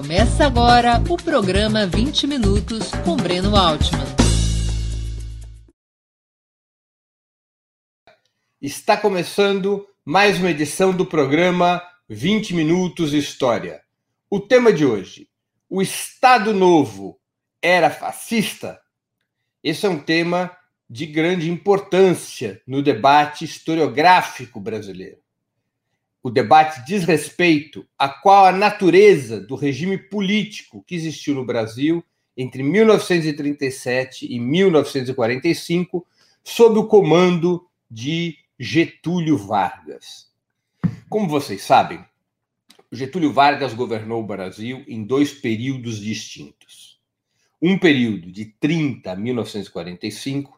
[0.00, 4.06] Começa agora o programa 20 Minutos com Breno Altman.
[8.62, 13.82] Está começando mais uma edição do programa 20 Minutos História.
[14.30, 15.28] O tema de hoje:
[15.68, 17.18] o Estado Novo
[17.60, 18.80] era fascista?
[19.64, 20.56] Esse é um tema
[20.88, 25.18] de grande importância no debate historiográfico brasileiro.
[26.22, 32.04] O debate diz respeito a qual a natureza do regime político que existiu no Brasil
[32.36, 36.06] entre 1937 e 1945,
[36.42, 40.28] sob o comando de Getúlio Vargas.
[41.08, 42.04] Como vocês sabem,
[42.90, 46.98] Getúlio Vargas governou o Brasil em dois períodos distintos.
[47.60, 50.57] Um período de 30 a 1945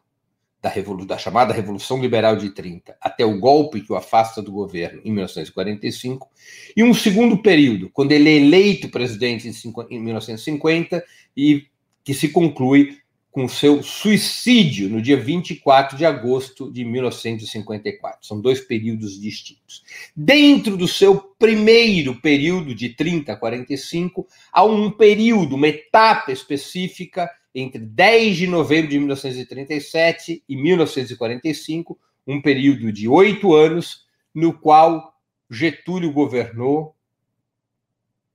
[0.61, 0.71] da,
[1.05, 5.11] da, chamada Revolução Liberal de 30 até o golpe que o afasta do governo em
[5.11, 6.29] 1945,
[6.77, 9.49] e um segundo período, quando ele é eleito presidente
[9.89, 11.03] em 1950
[11.35, 11.65] e
[12.03, 18.27] que se conclui com seu suicídio no dia 24 de agosto de 1954.
[18.27, 19.83] São dois períodos distintos.
[20.13, 27.29] Dentro do seu primeiro período, de 30 a 45, há um período, uma etapa específica
[27.53, 35.13] entre 10 de novembro de 1937 e 1945, um período de oito anos, no qual
[35.49, 36.95] Getúlio governou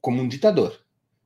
[0.01, 0.79] como um ditador.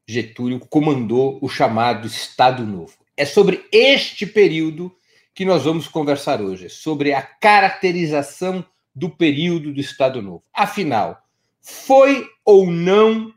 [0.06, 2.94] Getúlio comandou o chamado Estado Novo.
[3.16, 4.94] É sobre este período
[5.34, 10.44] que nós vamos conversar hoje, sobre a caracterização do período do Estado Novo.
[10.52, 11.22] Afinal,
[11.61, 13.33] foi ou não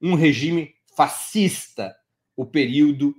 [0.00, 1.94] um regime fascista
[2.36, 3.14] o período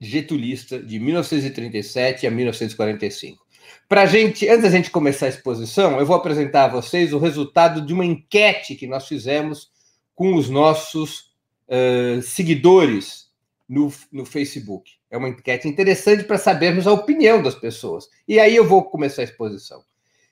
[0.00, 3.44] getulista de 1937 a 1945.
[3.88, 7.84] Para gente, antes da gente começar a exposição, eu vou apresentar a vocês o resultado
[7.84, 9.70] de uma enquete que nós fizemos
[10.14, 11.32] com os nossos
[11.68, 13.30] uh, seguidores
[13.68, 14.92] no, no Facebook.
[15.10, 18.08] É uma enquete interessante para sabermos a opinião das pessoas.
[18.26, 19.82] E aí eu vou começar a exposição.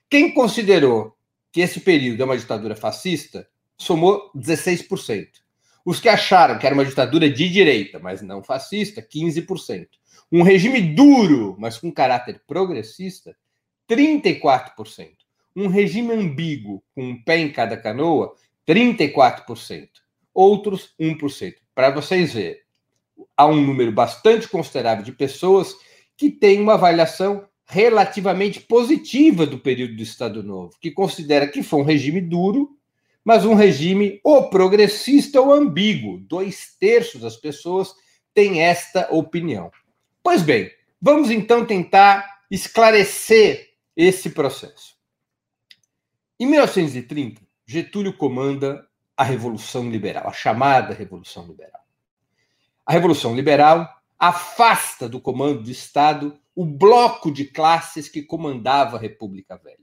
[0.09, 1.16] Quem considerou
[1.53, 5.28] que esse período é uma ditadura fascista somou 16%.
[5.88, 9.87] Os que acharam que era uma ditadura de direita, mas não fascista, 15%.
[10.31, 13.34] Um regime duro, mas com caráter progressista,
[13.88, 14.82] 34%.
[15.56, 18.34] Um regime ambíguo, com um pé em cada canoa,
[18.69, 19.88] 34%.
[20.34, 21.54] Outros, 1%.
[21.75, 22.60] Para vocês verem,
[23.34, 25.75] há um número bastante considerável de pessoas
[26.19, 31.81] que têm uma avaliação relativamente positiva do período do Estado Novo, que considera que foi
[31.81, 32.78] um regime duro,
[33.24, 36.18] mas um regime ou progressista ou ambíguo.
[36.18, 37.94] Dois terços das pessoas
[38.34, 39.70] têm esta opinião.
[40.22, 40.70] Pois bem,
[41.00, 44.96] vamos então tentar esclarecer esse processo.
[46.40, 48.86] Em 1930, Getúlio comanda
[49.16, 51.82] a Revolução Liberal, a chamada Revolução Liberal.
[52.86, 59.00] A Revolução Liberal afasta do comando do Estado o bloco de classes que comandava a
[59.00, 59.78] República Velha.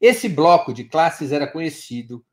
[0.00, 2.24] Esse bloco de classes era conhecido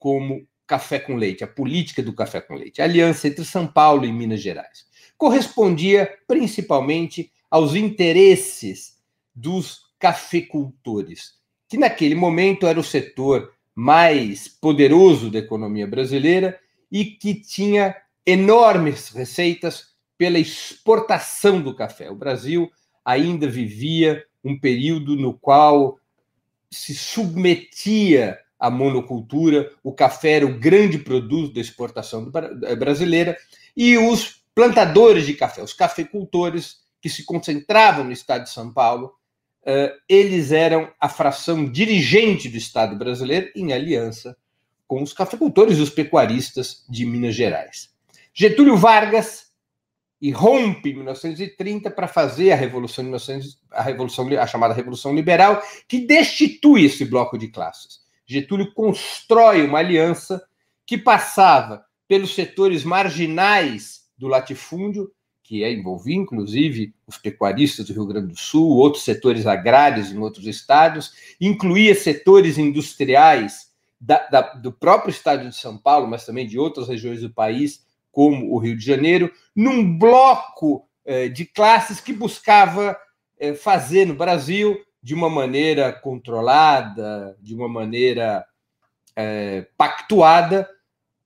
[0.00, 4.04] como café com leite, a política do café com leite, a aliança entre São Paulo
[4.04, 4.86] e Minas Gerais.
[5.16, 8.98] Correspondia principalmente aos interesses
[9.34, 11.34] dos cafeicultores,
[11.68, 16.58] que naquele momento era o setor mais poderoso da economia brasileira
[16.90, 17.94] e que tinha
[18.24, 22.10] enormes receitas pela exportação do café.
[22.10, 22.70] O Brasil
[23.04, 25.98] ainda vivia um período no qual
[26.70, 32.30] se submetia a monocultura, o café era o grande produto da exportação
[32.64, 33.36] eh, brasileira,
[33.74, 39.14] e os plantadores de café, os cafeicultores que se concentravam no estado de São Paulo,
[39.64, 44.36] eh, eles eram a fração dirigente do Estado brasileiro em aliança
[44.86, 47.90] com os cafeicultores e os pecuaristas de Minas Gerais.
[48.34, 49.50] Getúlio Vargas
[50.20, 53.10] irrompe em 1930 para fazer a revolução,
[53.70, 58.00] a revolução, a chamada revolução liberal, que destitui esse bloco de classes.
[58.30, 60.40] Getúlio constrói uma aliança
[60.86, 65.10] que passava pelos setores marginais do latifúndio,
[65.42, 70.18] que é, envolvia inclusive os pecuaristas do Rio Grande do Sul, outros setores agrários em
[70.18, 76.46] outros estados, incluía setores industriais da, da, do próprio estado de São Paulo, mas também
[76.46, 82.00] de outras regiões do país, como o Rio de Janeiro, num bloco eh, de classes
[82.00, 82.96] que buscava
[83.40, 88.44] eh, fazer no Brasil de uma maneira controlada, de uma maneira
[89.16, 90.68] é, pactuada,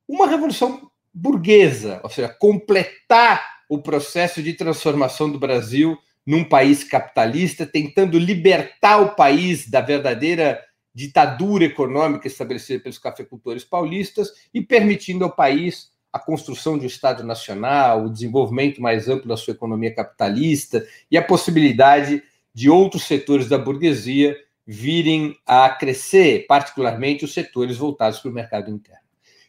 [0.09, 7.67] uma revolução burguesa, ou seja, completar o processo de transformação do Brasil num país capitalista,
[7.67, 10.61] tentando libertar o país da verdadeira
[10.94, 17.25] ditadura econômica estabelecida pelos cafeicultores paulistas e permitindo ao país a construção de um Estado
[17.25, 22.23] nacional, o desenvolvimento mais amplo da sua economia capitalista e a possibilidade
[22.54, 24.36] de outros setores da burguesia
[24.66, 29.04] virem a crescer, particularmente os setores voltados para o mercado interno.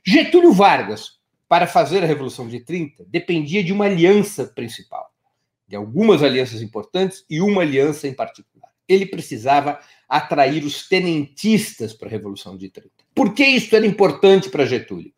[0.06, 5.10] Getúlio Vargas, para fazer a Revolução de 30, dependia de uma aliança principal,
[5.68, 8.70] de algumas alianças importantes e uma aliança em particular.
[8.88, 12.92] Ele precisava atrair os tenentistas para a Revolução de 30.
[13.14, 15.14] Por que isso era importante para Getúlio?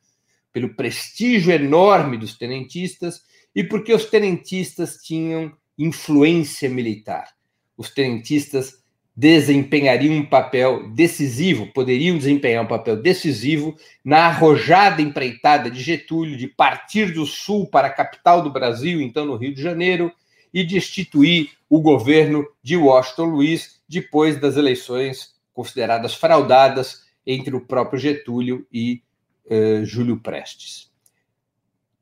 [0.54, 3.22] Pelo prestígio enorme dos tenentistas
[3.54, 7.37] e porque os tenentistas tinham influência militar.
[7.78, 8.84] Os tenentistas
[9.16, 16.48] desempenhariam um papel decisivo, poderiam desempenhar um papel decisivo na arrojada empreitada de Getúlio de
[16.48, 20.12] partir do sul para a capital do Brasil, então no Rio de Janeiro,
[20.54, 27.66] e de instituir o governo de Washington Luiz depois das eleições consideradas fraudadas entre o
[27.66, 29.02] próprio Getúlio e
[29.46, 30.92] uh, Júlio Prestes.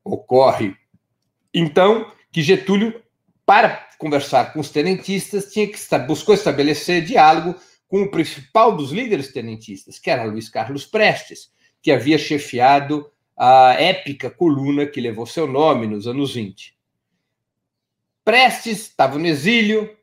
[0.04, 0.76] Ocorre,
[1.54, 3.02] então, que Getúlio
[3.46, 7.56] para conversar com os tenentistas, tinha que buscou estabelecer diálogo
[7.88, 11.52] com o principal dos líderes tenentistas, que era Luiz Carlos Prestes,
[11.82, 16.76] que havia chefiado a épica coluna que levou seu nome nos anos 20.
[18.24, 19.96] Prestes estava no exílio,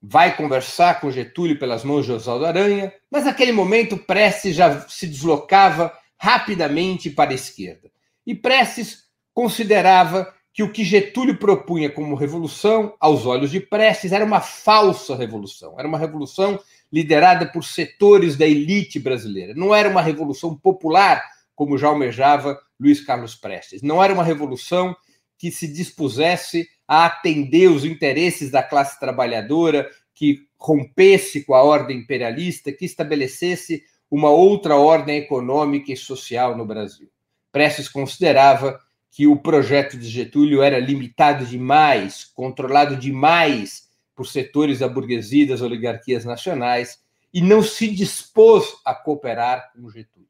[0.00, 5.08] vai conversar com Getúlio pelas mãos de Oswaldo Aranha, mas naquele momento Prestes já se
[5.08, 7.90] deslocava rapidamente para a esquerda.
[8.24, 14.24] E Prestes considerava que o que Getúlio propunha como revolução, aos olhos de Prestes, era
[14.24, 15.78] uma falsa revolução.
[15.78, 16.58] Era uma revolução
[16.90, 19.52] liderada por setores da elite brasileira.
[19.54, 21.22] Não era uma revolução popular,
[21.54, 23.82] como já almejava Luiz Carlos Prestes.
[23.82, 24.96] Não era uma revolução
[25.36, 31.98] que se dispusesse a atender os interesses da classe trabalhadora, que rompesse com a ordem
[31.98, 37.10] imperialista, que estabelecesse uma outra ordem econômica e social no Brasil.
[37.52, 38.80] Prestes considerava
[39.16, 45.62] que o projeto de Getúlio era limitado demais, controlado demais por setores da burguesia das
[45.62, 47.02] oligarquias nacionais
[47.32, 50.28] e não se dispôs a cooperar com Getúlio.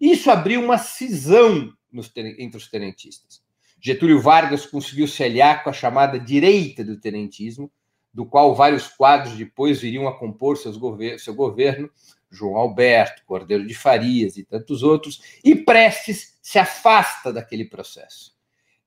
[0.00, 3.42] Isso abriu uma cisão nos, entre os tenentistas.
[3.80, 7.68] Getúlio Vargas conseguiu se aliar com a chamada direita do tenentismo,
[8.14, 11.90] do qual vários quadros depois viriam a compor gover seu governo,
[12.30, 18.32] João Alberto, Cordeiro de Farias e tantos outros, e Prestes se afasta daquele processo.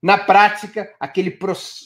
[0.01, 1.35] Na prática, aquele,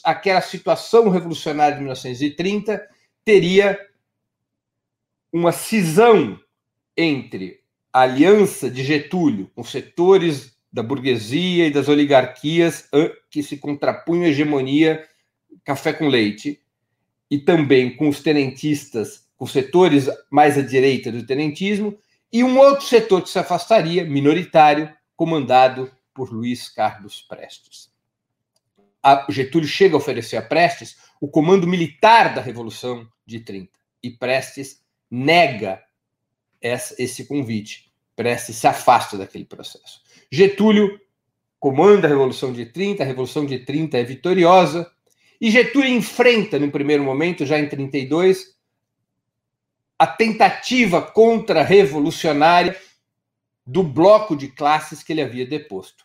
[0.04, 2.86] aquela situação revolucionária de 1930
[3.24, 3.80] teria
[5.32, 6.38] uma cisão
[6.96, 7.60] entre
[7.92, 12.88] a aliança de Getúlio com setores da burguesia e das oligarquias
[13.30, 15.08] que se contrapunham à hegemonia
[15.64, 16.60] café com leite,
[17.30, 21.96] e também com os tenentistas com setores mais à direita do tenentismo,
[22.32, 27.92] e um outro setor que se afastaria, minoritário, comandado por Luiz Carlos Prestes.
[29.02, 33.70] A Getúlio chega a oferecer a Prestes o comando militar da Revolução de 30,
[34.02, 35.84] e Prestes nega
[36.62, 37.92] esse convite.
[38.16, 40.00] Prestes se afasta daquele processo.
[40.32, 40.98] Getúlio
[41.58, 44.90] comanda a Revolução de 30, a Revolução de 30 é vitoriosa,
[45.38, 48.56] e Getúlio enfrenta, no primeiro momento, já em 32,
[49.98, 52.74] a tentativa contra-revolucionária
[53.66, 56.04] do bloco de classes que ele havia deposto.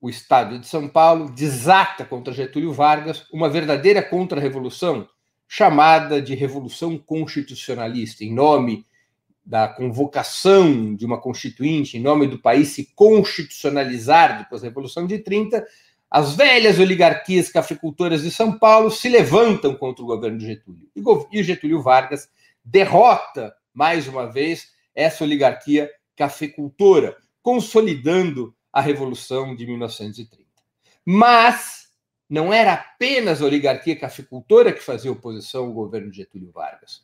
[0.00, 5.08] O Estado de São Paulo desata contra Getúlio Vargas uma verdadeira contra-revolução,
[5.46, 8.86] chamada de Revolução Constitucionalista, em nome
[9.44, 15.18] da convocação de uma constituinte, em nome do país se constitucionalizar depois da Revolução de
[15.18, 15.64] 30,
[16.10, 20.88] as velhas oligarquias cafeicultoras de São Paulo se levantam contra o governo de Getúlio.
[21.32, 22.28] E Getúlio Vargas
[22.64, 30.48] derrota, mais uma vez, essa oligarquia cafeicultora, consolidando a Revolução de 1930.
[31.04, 31.88] Mas
[32.28, 37.02] não era apenas a oligarquia cafeicultora que fazia oposição ao governo de Getúlio Vargas.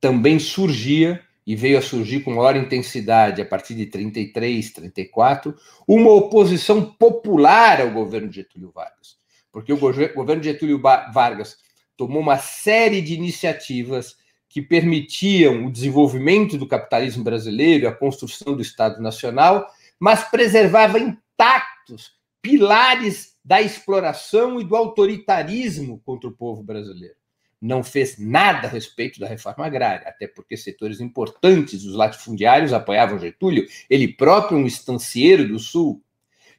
[0.00, 5.56] Também surgia, e veio a surgir com maior intensidade a partir de 33, 34,
[5.88, 9.16] uma oposição popular ao governo de Getúlio Vargas.
[9.50, 11.56] Porque o governo de Getúlio Vargas
[11.96, 14.17] tomou uma série de iniciativas
[14.48, 19.68] que permitiam o desenvolvimento do capitalismo brasileiro, a construção do Estado Nacional,
[20.00, 27.14] mas preservava intactos pilares da exploração e do autoritarismo contra o povo brasileiro.
[27.60, 33.18] Não fez nada a respeito da reforma agrária, até porque setores importantes dos latifundiários apoiavam
[33.18, 36.02] Getúlio, ele próprio um estancieiro do Sul.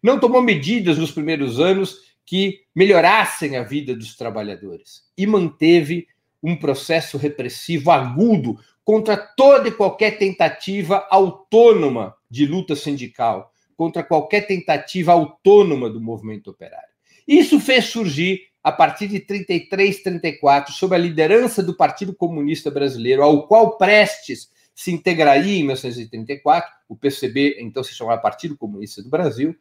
[0.04, 6.08] Não tomou medidas nos primeiros anos que melhorassem a vida dos trabalhadores e manteve
[6.42, 14.48] um processo repressivo agudo contra toda e qualquer tentativa autônoma de luta sindical, contra qualquer
[14.48, 16.90] tentativa autônoma do movimento operário.
[17.28, 23.22] Isso fez surgir, a partir de 33, 34, sob a liderança do Partido Comunista Brasileiro,
[23.22, 29.10] ao qual Prestes se integraria em 1934, o PCB então se chamava Partido Comunista do
[29.10, 29.56] Brasil,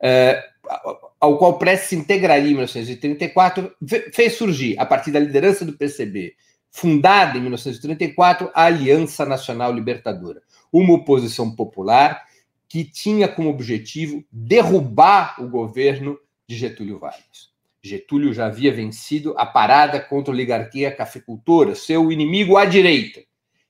[0.00, 0.44] é,
[1.20, 3.72] ao qual Prestes se integraria em 1934,
[4.12, 6.34] fez surgir, a partir da liderança do PCB,
[6.70, 12.26] fundada em 1934, a Aliança Nacional Libertadora, uma oposição popular
[12.68, 17.50] que tinha como objetivo derrubar o governo de Getúlio Vargas.
[17.82, 23.22] Getúlio já havia vencido a parada contra a oligarquia cafeicultora, seu inimigo à direita.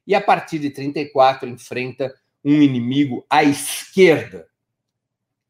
[0.06, 2.12] E a partir de 34 enfrenta
[2.44, 4.48] um inimigo à esquerda,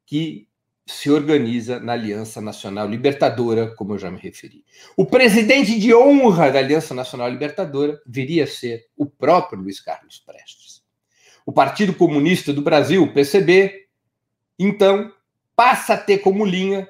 [0.04, 0.47] que
[0.88, 4.64] se organiza na Aliança Nacional Libertadora, como eu já me referi.
[4.96, 10.18] O presidente de honra da Aliança Nacional Libertadora viria a ser o próprio Luiz Carlos
[10.18, 10.82] Prestes.
[11.44, 13.86] O Partido Comunista do Brasil, PCB,
[14.58, 15.12] então,
[15.54, 16.88] passa a ter como linha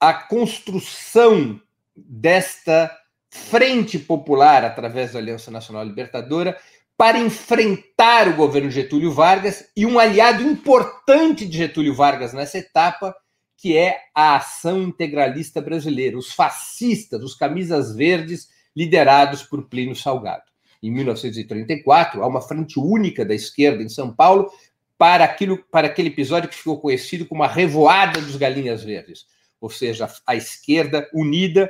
[0.00, 1.60] a construção
[1.94, 2.90] desta
[3.28, 6.58] frente popular através da Aliança Nacional Libertadora
[7.02, 13.12] para enfrentar o governo Getúlio Vargas e um aliado importante de Getúlio Vargas nessa etapa,
[13.56, 20.44] que é a ação integralista brasileira, os fascistas, os camisas verdes, liderados por Plínio Salgado.
[20.80, 24.48] Em 1934, há uma frente única da esquerda em São Paulo
[24.96, 29.26] para, aquilo, para aquele episódio que ficou conhecido como a Revoada dos Galinhas Verdes
[29.60, 31.68] ou seja, a esquerda unida,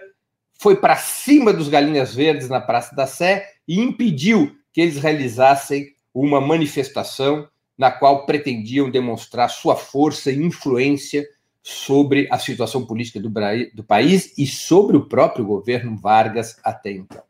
[0.59, 5.95] foi para cima dos Galinhas Verdes na Praça da Sé e impediu que eles realizassem
[6.15, 11.27] uma manifestação na qual pretendiam demonstrar sua força e influência
[11.63, 13.31] sobre a situação política do,
[13.75, 17.23] do país e sobre o próprio governo Vargas até então.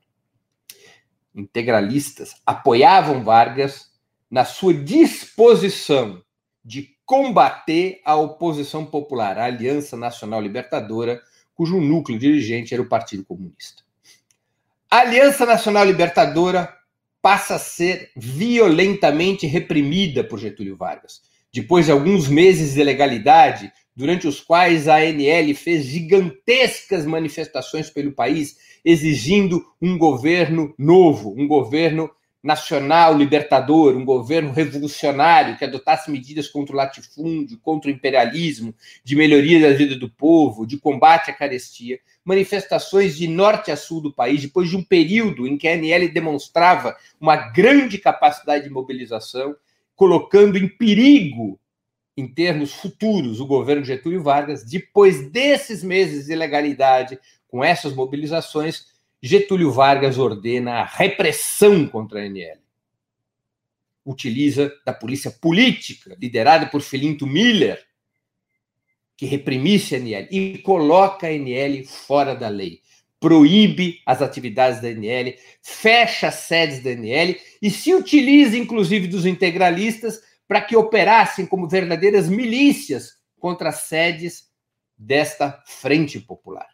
[1.34, 3.90] Integralistas apoiavam Vargas
[4.30, 6.22] na sua disposição
[6.64, 11.20] de combater a oposição popular, a Aliança Nacional Libertadora,
[11.54, 13.82] cujo núcleo dirigente era o Partido Comunista.
[14.90, 16.74] A Aliança Nacional Libertadora
[17.22, 21.22] passa a ser violentamente reprimida por Getúlio Vargas.
[21.54, 28.12] Depois de alguns meses de ilegalidade, durante os quais a ANL fez gigantescas manifestações pelo
[28.12, 32.10] país, exigindo um governo novo, um governo
[32.42, 39.14] nacional libertador, um governo revolucionário que adotasse medidas contra o latifúndio, contra o imperialismo, de
[39.14, 44.12] melhoria da vida do povo, de combate à carestia, manifestações de norte a sul do
[44.12, 49.54] país, depois de um período em que a ANL demonstrava uma grande capacidade de mobilização,
[49.94, 51.60] colocando em perigo,
[52.16, 58.91] em termos futuros, o governo Getúlio Vargas, depois desses meses de ilegalidade, com essas mobilizações,
[59.22, 62.58] Getúlio Vargas ordena a repressão contra a ANL.
[64.04, 67.80] Utiliza da polícia política, liderada por Felinto Miller,
[69.16, 72.82] que reprimisse a ANL e coloca a ANL fora da lei.
[73.20, 79.24] Proíbe as atividades da ANL, fecha as sedes da ANL e se utiliza, inclusive, dos
[79.24, 84.50] integralistas para que operassem como verdadeiras milícias contra as sedes
[84.98, 86.66] desta Frente Popular.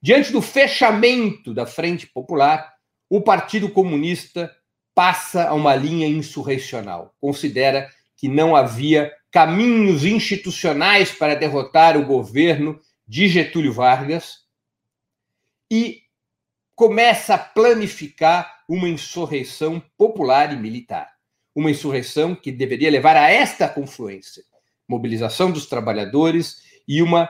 [0.00, 2.74] Diante do fechamento da Frente Popular,
[3.10, 4.54] o Partido Comunista
[4.94, 7.14] passa a uma linha insurrecional.
[7.20, 14.44] Considera que não havia caminhos institucionais para derrotar o governo de Getúlio Vargas
[15.70, 16.02] e
[16.74, 21.12] começa a planificar uma insurreição popular e militar.
[21.54, 24.44] Uma insurreição que deveria levar a esta confluência:
[24.86, 27.28] mobilização dos trabalhadores e uma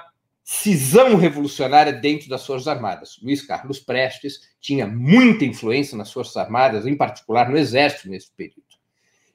[0.51, 3.19] cisão revolucionária dentro das Forças Armadas.
[3.23, 8.63] Luiz Carlos Prestes tinha muita influência nas Forças Armadas, em particular no Exército, nesse período.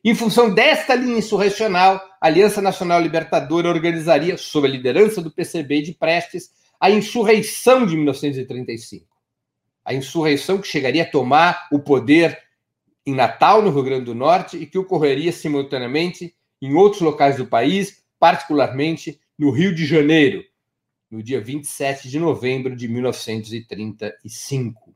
[0.03, 5.83] Em função desta linha insurrecional, a Aliança Nacional Libertadora organizaria, sob a liderança do PCB
[5.83, 9.05] de Prestes, a insurreição de 1935.
[9.85, 12.41] A insurreição que chegaria a tomar o poder
[13.05, 17.45] em Natal, no Rio Grande do Norte, e que ocorreria simultaneamente em outros locais do
[17.45, 20.43] país, particularmente no Rio de Janeiro,
[21.13, 24.95] no dia 27 de novembro de 1935.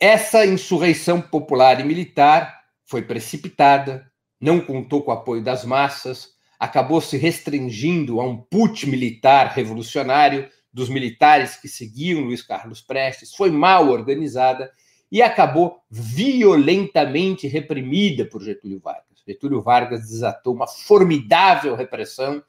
[0.00, 7.00] Essa insurreição popular e militar foi precipitada, não contou com o apoio das massas, acabou
[7.00, 13.52] se restringindo a um put militar revolucionário dos militares que seguiam Luiz Carlos Prestes, foi
[13.52, 14.72] mal organizada
[15.12, 19.22] e acabou violentamente reprimida por Getúlio Vargas.
[19.24, 22.42] Getúlio Vargas desatou uma formidável repressão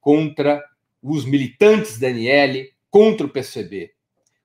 [0.00, 0.60] contra
[1.02, 3.92] os militantes da NL contra o PCB.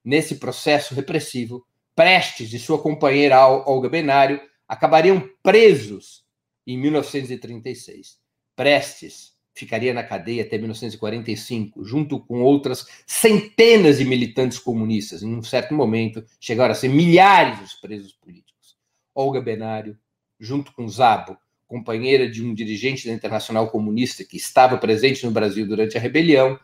[0.04, 6.26] Nesse processo repressivo, Prestes e sua companheira Olga Benário acabariam presos
[6.68, 8.20] em 1936.
[8.54, 15.24] Prestes ficaria na cadeia até 1945, junto com outras centenas de militantes comunistas.
[15.24, 18.76] Em um certo momento, chegaram a ser milhares os presos políticos.
[19.14, 19.98] Olga Benário,
[20.38, 25.67] junto com Zabo, companheira de um dirigente da Internacional Comunista que estava presente no Brasil
[25.67, 26.60] durante a rebelião,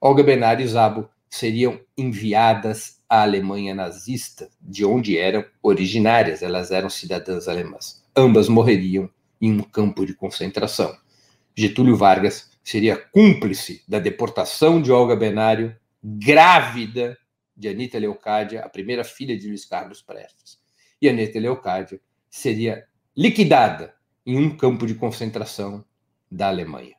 [0.00, 6.90] Olga Benário e Zabo seriam enviadas à Alemanha nazista, de onde eram originárias, elas eram
[6.90, 8.04] cidadãs alemãs.
[8.14, 9.08] Ambas morreriam
[9.40, 10.94] em um campo de concentração.
[11.56, 17.16] Getúlio Vargas seria cúmplice da deportação de Olga Benário, grávida
[17.56, 20.58] de Anita Leocádia, a primeira filha de Luiz Carlos Prestes.
[21.00, 22.84] E Anita Leocádia seria
[23.16, 23.94] liquidada
[24.24, 25.84] em um campo de concentração
[26.30, 26.94] da Alemanha.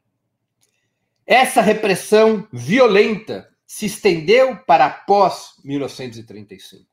[1.25, 6.86] Essa repressão violenta se estendeu para após 1935.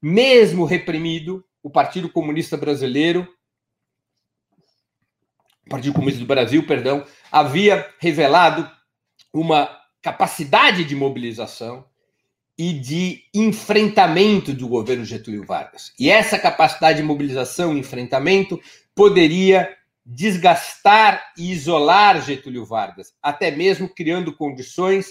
[0.00, 3.26] Mesmo reprimido, o Partido Comunista Brasileiro,
[5.66, 8.70] o Partido Comunista do Brasil, perdão, havia revelado
[9.32, 9.68] uma
[10.00, 11.84] capacidade de mobilização
[12.58, 15.92] e de enfrentamento do governo Getúlio Vargas.
[15.98, 18.60] E essa capacidade de mobilização e enfrentamento
[18.94, 25.06] poderia desgastar e isolar Getúlio Vargas, até mesmo criando condições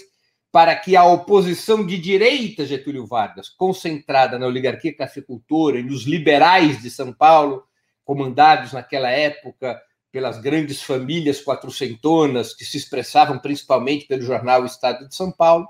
[0.52, 6.82] para que a oposição de direita Getúlio Vargas, concentrada na oligarquia cafeicultora e nos liberais
[6.82, 7.62] de São Paulo,
[8.04, 15.14] comandados naquela época pelas grandes famílias quatrocentonas que se expressavam principalmente pelo jornal Estado de
[15.14, 15.68] São Paulo,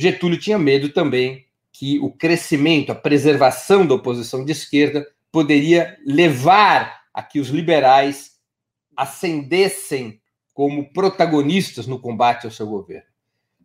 [0.00, 7.02] Getúlio tinha medo também que o crescimento, a preservação da oposição de esquerda poderia levar
[7.12, 8.38] a que os liberais
[8.96, 10.20] ascendessem
[10.54, 13.08] como protagonistas no combate ao seu governo.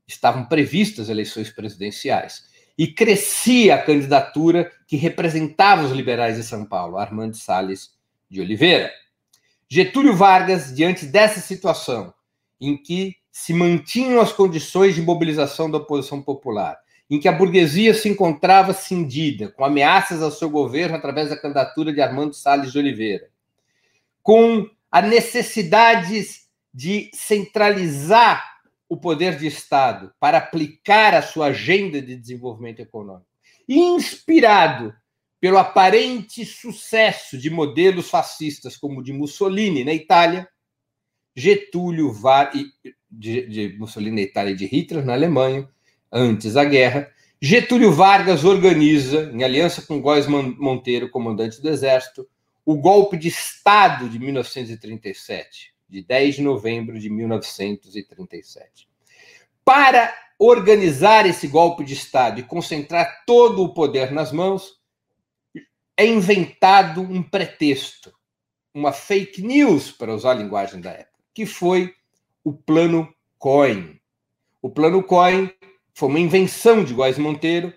[0.08, 2.44] Estavam previstas eleições presidenciais
[2.78, 7.92] e crescia a candidatura que representava os liberais de São Paulo, Armando Salles
[8.30, 8.92] de Oliveira.
[9.70, 12.14] Getúlio Vargas, diante dessa situação,
[12.60, 17.94] em que se mantinham as condições de mobilização da oposição popular, em que a burguesia
[17.94, 22.80] se encontrava cindida, com ameaças ao seu governo através da candidatura de Armando Salles de
[22.80, 23.28] Oliveira,
[24.24, 26.26] com a necessidade
[26.74, 33.28] de centralizar o poder de Estado para aplicar a sua agenda de desenvolvimento econômico,
[33.68, 34.96] inspirado
[35.42, 40.48] pelo aparente sucesso de modelos fascistas como o de Mussolini na Itália,
[41.36, 42.64] Getúlio Vargas,
[43.18, 45.68] de, de Mussolini na Itália e de Hitler na Alemanha,
[46.12, 52.28] antes da guerra, Getúlio Vargas organiza, em aliança com Góes Monteiro, comandante do Exército,
[52.66, 58.90] o golpe de Estado de 1937, de 10 de novembro de 1937.
[59.64, 64.80] Para organizar esse golpe de Estado e concentrar todo o poder nas mãos,
[65.98, 68.12] é inventado um pretexto,
[68.74, 71.94] uma fake news, para usar a linguagem da época, que foi
[72.46, 74.00] o Plano Cohen.
[74.62, 75.52] O Plano Cohen
[75.96, 77.74] foi uma invenção de Góes Monteiro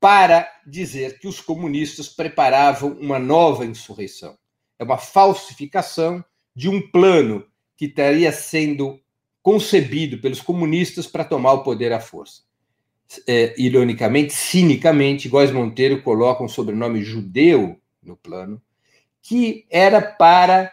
[0.00, 4.36] para dizer que os comunistas preparavam uma nova insurreição.
[4.76, 6.22] É uma falsificação
[6.54, 7.46] de um plano
[7.76, 9.00] que estaria sendo
[9.40, 12.42] concebido pelos comunistas para tomar o poder à força.
[13.24, 18.60] É, ironicamente, cinicamente, Góes Monteiro coloca um sobrenome judeu no plano,
[19.22, 20.72] que era para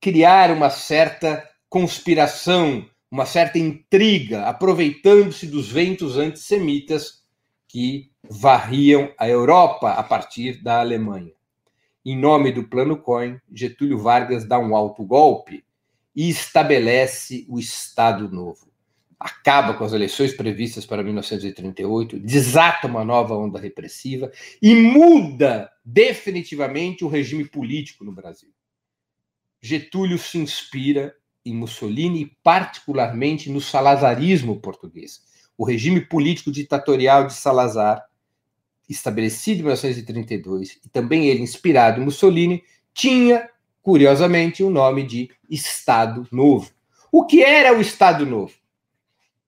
[0.00, 7.24] criar uma certa conspiração uma certa intriga, aproveitando-se dos ventos antissemitas
[7.68, 11.32] que varriam a Europa a partir da Alemanha.
[12.04, 15.64] Em nome do Plano Cohen, Getúlio Vargas dá um alto golpe
[16.14, 18.70] e estabelece o Estado Novo.
[19.18, 27.04] Acaba com as eleições previstas para 1938, desata uma nova onda repressiva e muda definitivamente
[27.04, 28.50] o regime político no Brasil.
[29.60, 31.14] Getúlio se inspira
[31.46, 35.22] em Mussolini, particularmente no salazarismo português.
[35.56, 38.04] O regime político ditatorial de Salazar,
[38.88, 43.48] estabelecido em 1932, e também ele inspirado em Mussolini, tinha,
[43.82, 46.70] curiosamente, o nome de Estado Novo.
[47.10, 48.52] O que era o Estado Novo?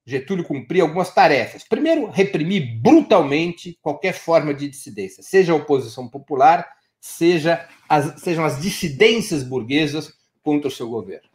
[0.06, 1.64] Getúlio cumpria algumas tarefas.
[1.64, 6.66] Primeiro, reprimir brutalmente qualquer forma de dissidência, seja a oposição popular,
[6.98, 11.27] seja as, sejam as dissidências burguesas contra o seu governo.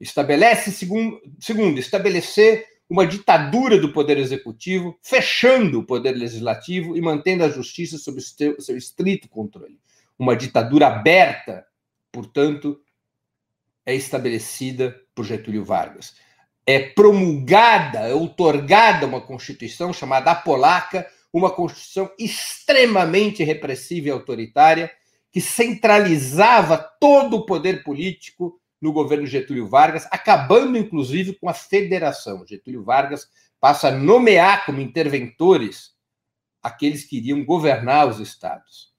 [0.00, 7.44] Estabelece, segundo, segundo, estabelecer uma ditadura do poder executivo, fechando o poder legislativo e mantendo
[7.44, 9.80] a justiça sob seu, estrito controle.
[10.18, 11.66] Uma ditadura aberta,
[12.12, 12.80] portanto,
[13.84, 16.14] é estabelecida por Getúlio Vargas.
[16.64, 24.90] É promulgada, é outorgada uma constituição chamada a Polaca, uma constituição extremamente repressiva e autoritária,
[25.30, 32.44] que centralizava todo o poder político no governo Getúlio Vargas, acabando inclusive com a federação.
[32.46, 33.28] Getúlio Vargas
[33.60, 35.94] passa a nomear como interventores
[36.62, 38.94] aqueles que iriam governar os estados.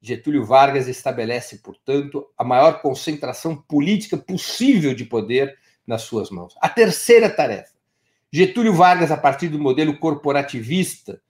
[0.00, 6.54] Getúlio Vargas estabelece, portanto, a maior concentração política possível de poder nas suas mãos.
[6.60, 7.72] A terceira tarefa.
[8.30, 11.22] Getúlio Vargas, a partir do modelo corporativista,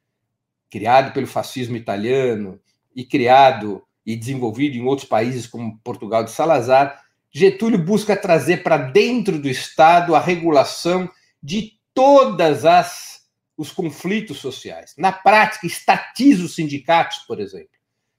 [0.71, 2.59] criado pelo fascismo italiano
[2.97, 8.77] e criado e desenvolvido em outros países como Portugal de Salazar, Getúlio busca trazer para
[8.77, 11.11] dentro do Estado a regulação
[11.43, 13.13] de todas as
[13.57, 14.95] os conflitos sociais.
[14.97, 17.69] Na prática, estatiza os sindicatos, por exemplo,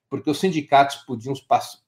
[0.10, 1.34] porque os sindicatos podiam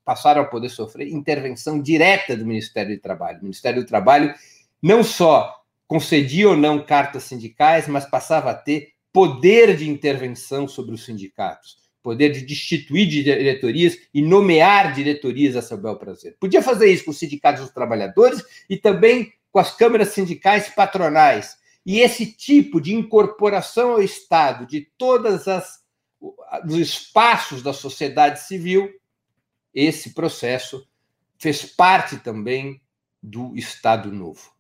[0.03, 3.39] passar a poder sofrer intervenção direta do Ministério do Trabalho.
[3.39, 4.33] O Ministério do Trabalho
[4.81, 10.93] não só concedia ou não cartas sindicais, mas passava a ter poder de intervenção sobre
[10.93, 16.37] os sindicatos, poder de destituir diretorias e nomear diretorias a seu bel prazer.
[16.39, 21.57] Podia fazer isso com os sindicatos dos trabalhadores e também com as câmaras sindicais patronais.
[21.83, 25.83] E esse tipo de incorporação ao Estado de todas as
[26.63, 28.89] os espaços da sociedade civil,
[29.73, 30.87] esse processo
[31.37, 32.81] fez parte também
[33.21, 34.51] do Estado Novo.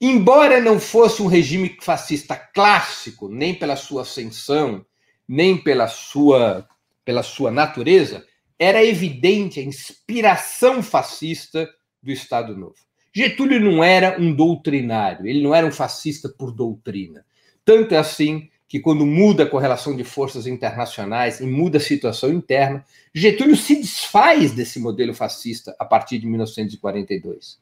[0.00, 4.86] Embora não fosse um regime fascista clássico, nem pela sua ascensão,
[5.30, 6.68] nem pela sua,
[7.04, 8.26] pela sua natureza,
[8.58, 11.70] era evidente a inspiração fascista
[12.02, 12.74] do Estado Novo.
[13.14, 17.24] Getúlio não era um doutrinário, ele não era um fascista por doutrina.
[17.64, 22.32] Tanto é assim que, quando muda a correlação de forças internacionais e muda a situação
[22.32, 27.60] interna, Getúlio se desfaz desse modelo fascista a partir de 1942.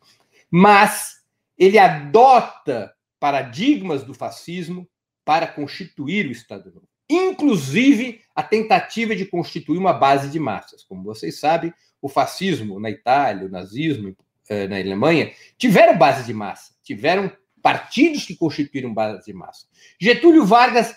[0.50, 1.18] Mas
[1.58, 4.88] ele adota paradigmas do fascismo
[5.22, 6.87] para constituir o Estado Novo.
[7.08, 10.84] Inclusive a tentativa de constituir uma base de massas.
[10.84, 14.16] Como vocês sabem, o fascismo na Itália, o nazismo
[14.48, 19.66] eh, na Alemanha, tiveram base de massa, tiveram partidos que constituíram base de massa.
[20.00, 20.94] Getúlio Vargas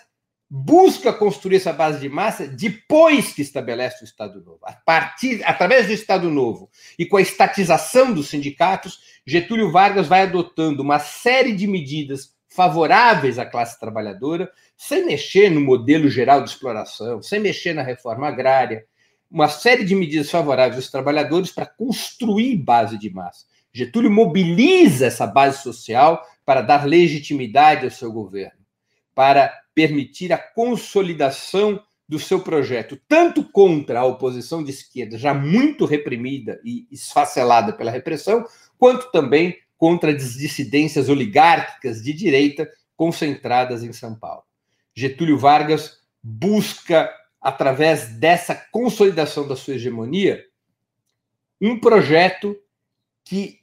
[0.54, 4.58] busca construir essa base de massa depois que estabelece o Estado Novo.
[4.64, 10.22] A partir, através do Estado Novo e com a estatização dos sindicatos, Getúlio Vargas vai
[10.22, 16.50] adotando uma série de medidas favoráveis à classe trabalhadora, sem mexer no modelo geral de
[16.50, 18.84] exploração, sem mexer na reforma agrária,
[19.30, 23.46] uma série de medidas favoráveis aos trabalhadores para construir base de massa.
[23.72, 28.60] Getúlio mobiliza essa base social para dar legitimidade ao seu governo,
[29.14, 35.86] para permitir a consolidação do seu projeto, tanto contra a oposição de esquerda, já muito
[35.86, 38.44] reprimida e esfacelada pela repressão,
[38.76, 44.44] quanto também contra as dissidências oligárquicas de direita concentradas em São Paulo.
[44.94, 50.46] Getúlio Vargas busca, através dessa consolidação da sua hegemonia,
[51.60, 52.56] um projeto
[53.24, 53.58] que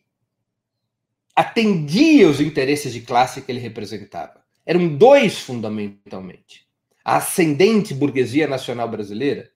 [1.34, 4.44] atendia os interesses de classe que ele representava.
[4.66, 6.68] Eram dois fundamentalmente.
[7.02, 9.50] A ascendente burguesia nacional brasileira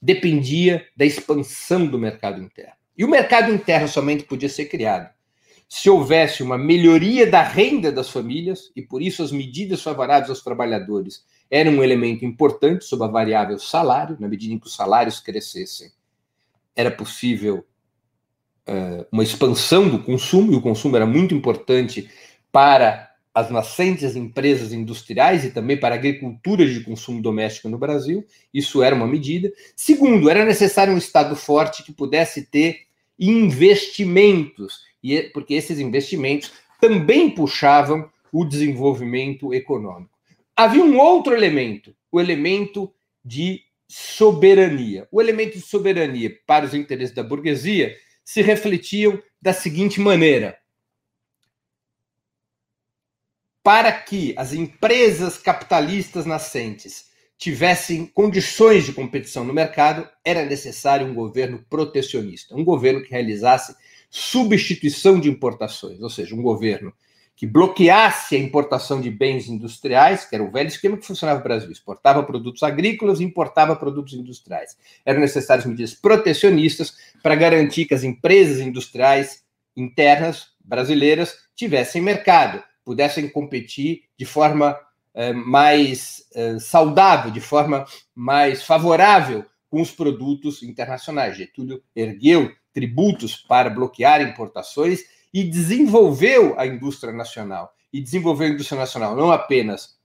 [0.00, 2.72] dependia da expansão do mercado interno.
[2.96, 5.17] E o mercado interno somente podia ser criado
[5.68, 10.42] se houvesse uma melhoria da renda das famílias, e por isso as medidas favoráveis aos
[10.42, 15.20] trabalhadores eram um elemento importante sob a variável salário, na medida em que os salários
[15.20, 15.90] crescessem,
[16.74, 17.66] era possível
[18.68, 22.10] uh, uma expansão do consumo, e o consumo era muito importante
[22.50, 28.26] para as nascentes empresas industriais e também para a agricultura de consumo doméstico no Brasil.
[28.52, 29.52] Isso era uma medida.
[29.76, 32.80] Segundo, era necessário um Estado forte que pudesse ter
[33.18, 40.16] investimentos, e porque esses investimentos também puxavam o desenvolvimento econômico.
[40.56, 42.92] Havia um outro elemento, o elemento
[43.24, 45.08] de soberania.
[45.10, 50.58] O elemento de soberania para os interesses da burguesia se refletiam da seguinte maneira:
[53.62, 57.08] para que as empresas capitalistas nascentes
[57.38, 63.76] tivessem condições de competição no mercado, era necessário um governo protecionista, um governo que realizasse
[64.10, 66.92] substituição de importações, ou seja, um governo
[67.38, 71.44] que bloqueasse a importação de bens industriais, que era o velho esquema que funcionava no
[71.44, 74.76] Brasil, exportava produtos agrícolas e importava produtos industriais.
[75.06, 79.44] Eram necessárias medidas protecionistas para garantir que as empresas industriais
[79.76, 84.76] internas brasileiras tivessem mercado, pudessem competir de forma
[85.14, 91.36] é, mais é, saudável, de forma mais favorável com os produtos internacionais.
[91.36, 95.00] Getúlio ergueu tributos para bloquear importações
[95.34, 97.74] e desenvolveu a indústria nacional.
[97.92, 99.98] E desenvolveu a indústria nacional não apenas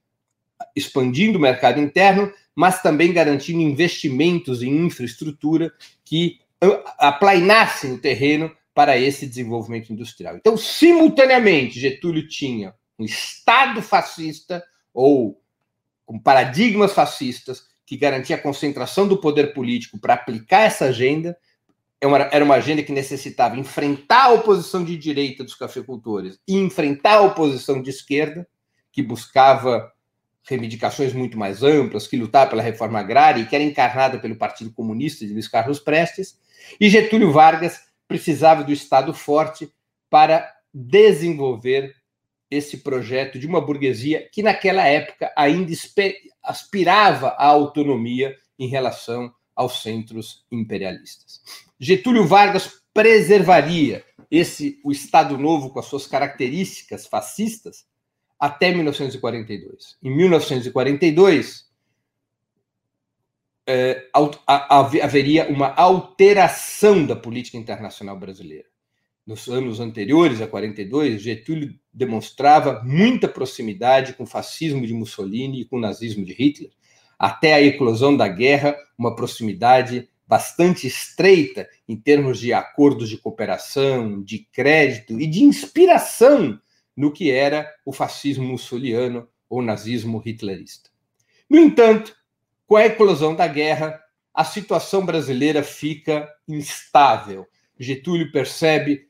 [0.76, 5.72] expandindo o mercado interno, mas também garantindo investimentos em infraestrutura
[6.04, 6.40] que
[6.98, 10.36] aplainassem o terreno para esse desenvolvimento industrial.
[10.36, 15.40] Então, simultaneamente, Getúlio tinha um Estado fascista ou
[16.08, 21.38] com paradigmas fascistas que garantia a concentração do poder político para aplicar essa agenda.
[22.04, 27.14] É era uma agenda que necessitava enfrentar a oposição de direita dos cafeicultores e enfrentar
[27.14, 28.46] a oposição de esquerda,
[28.92, 29.90] que buscava
[30.44, 34.74] reivindicações muito mais amplas, que lutava pela reforma agrária e que era encarnada pelo Partido
[34.74, 36.38] Comunista de Luiz Carlos Prestes.
[36.78, 39.72] E Getúlio Vargas precisava do Estado forte
[40.10, 41.96] para desenvolver
[42.52, 45.72] esse projeto de uma burguesia que, naquela época, ainda
[46.44, 51.42] aspirava à autonomia em relação aos centros imperialistas.
[51.80, 57.86] Getúlio Vargas preservaria esse o Estado Novo com as suas características fascistas
[58.40, 59.98] até 1942.
[60.04, 61.72] Em 1942,
[63.66, 64.10] é,
[65.02, 68.66] haveria uma alteração da política internacional brasileira.
[69.26, 75.66] Nos anos anteriores, a 42, Getúlio demonstrava muita proximidade com o fascismo de Mussolini e
[75.66, 76.72] com o nazismo de Hitler,
[77.18, 84.22] até a eclosão da guerra, uma proximidade bastante estreita em termos de acordos de cooperação,
[84.24, 86.60] de crédito e de inspiração
[86.96, 90.90] no que era o fascismo mussoliano ou nazismo hitlerista.
[91.50, 92.16] No entanto,
[92.66, 94.00] com a eclosão da guerra,
[94.34, 97.46] a situação brasileira fica instável.
[97.80, 99.08] Getúlio percebe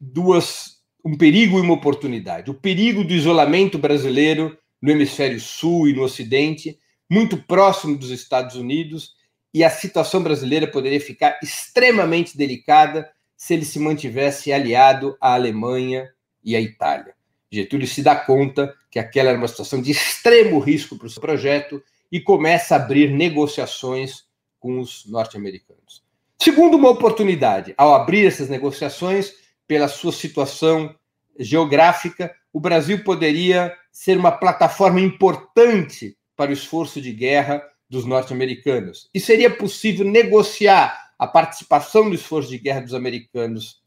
[0.00, 2.50] duas um perigo e uma oportunidade.
[2.50, 6.78] O perigo do isolamento brasileiro no hemisfério sul e no ocidente,
[7.10, 9.14] muito próximo dos Estados Unidos,
[9.52, 16.08] e a situação brasileira poderia ficar extremamente delicada se ele se mantivesse aliado à Alemanha
[16.44, 17.14] e à Itália.
[17.50, 21.20] Getúlio se dá conta que aquela era uma situação de extremo risco para o seu
[21.20, 24.24] projeto e começa a abrir negociações
[24.60, 26.04] com os norte-americanos.
[26.38, 29.32] Segundo, uma oportunidade, ao abrir essas negociações,
[29.66, 30.94] pela sua situação
[31.38, 39.10] geográfica, o Brasil poderia ser uma plataforma importante para o esforço de guerra dos norte-americanos.
[39.12, 43.82] E seria possível negociar a participação no esforço de guerra dos americanos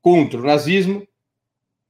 [0.00, 1.06] contra o nazismo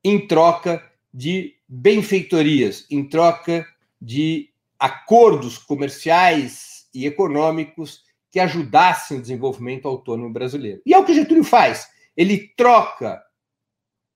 [0.05, 3.67] em troca de benfeitorias, em troca
[3.99, 10.83] de acordos comerciais e econômicos que ajudassem o desenvolvimento autônomo brasileiro.
[10.85, 11.89] E é o que Getúlio faz.
[12.15, 13.19] Ele troca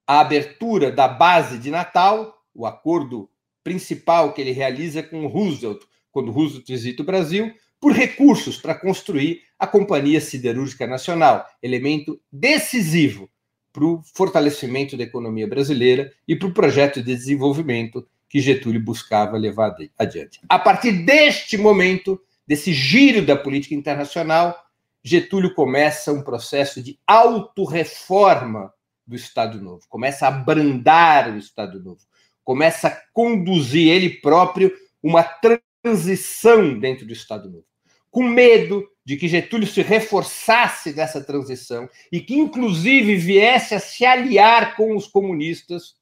[0.07, 3.31] a abertura da base de Natal, o acordo
[3.67, 9.43] principal que ele realiza com Roosevelt, quando Roosevelt visita o Brasil, por recursos para construir
[9.59, 13.29] a Companhia Siderúrgica Nacional, elemento decisivo
[13.73, 19.37] para o fortalecimento da economia brasileira e para o projeto de desenvolvimento que Getúlio buscava
[19.37, 20.39] levar adiante.
[20.49, 24.57] A partir deste momento, desse giro da política internacional,
[25.03, 28.73] Getúlio começa um processo de autorreforma
[29.05, 32.01] do Estado Novo, começa a abrandar o Estado Novo,
[32.47, 37.67] começa a conduzir ele próprio uma transição dentro do Estado Novo,
[38.11, 44.07] com medo de que Getúlio se reforçasse dessa transição e que, inclusive, viesse a se
[44.07, 45.97] aliar com os comunistas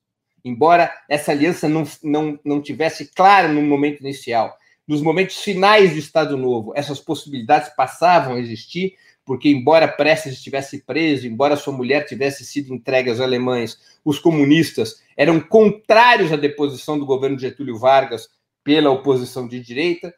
[0.44, 5.98] embora essa aliança não, não, não tivesse clara no momento inicial, nos momentos finais do
[5.98, 12.04] Estado Novo, essas possibilidades passavam a existir, porque, embora Prestes estivesse preso, embora sua mulher
[12.04, 18.28] tivesse sido entregue aos alemães, os comunistas eram contrários à deposição do governo Getúlio Vargas
[18.62, 20.14] pela oposição de direita.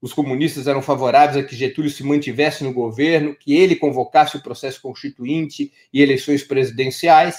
[0.00, 4.42] Os comunistas eram favoráveis a que Getúlio se mantivesse no governo, que ele convocasse o
[4.42, 7.38] processo constituinte e eleições presidenciais.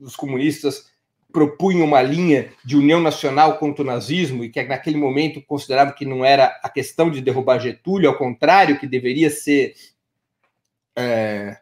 [0.00, 0.90] Os comunistas
[1.32, 6.06] propunha uma linha de união nacional contra o nazismo e que naquele momento considerava que
[6.06, 9.74] não era a questão de derrubar Getúlio, ao contrário, que deveria ser
[10.96, 11.58] é,